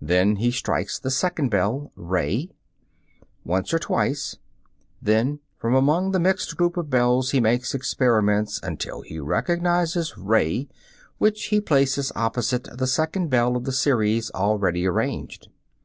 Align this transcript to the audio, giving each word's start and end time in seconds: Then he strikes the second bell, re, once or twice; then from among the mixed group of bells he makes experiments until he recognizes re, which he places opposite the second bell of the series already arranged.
Then 0.00 0.36
he 0.36 0.52
strikes 0.52 0.96
the 0.96 1.10
second 1.10 1.48
bell, 1.48 1.90
re, 1.96 2.52
once 3.44 3.74
or 3.74 3.80
twice; 3.80 4.36
then 5.02 5.40
from 5.56 5.74
among 5.74 6.12
the 6.12 6.20
mixed 6.20 6.56
group 6.56 6.76
of 6.76 6.88
bells 6.88 7.32
he 7.32 7.40
makes 7.40 7.74
experiments 7.74 8.60
until 8.62 9.00
he 9.00 9.18
recognizes 9.18 10.16
re, 10.16 10.68
which 11.18 11.46
he 11.46 11.60
places 11.60 12.12
opposite 12.14 12.68
the 12.78 12.86
second 12.86 13.28
bell 13.28 13.56
of 13.56 13.64
the 13.64 13.72
series 13.72 14.30
already 14.36 14.86
arranged. 14.86 15.48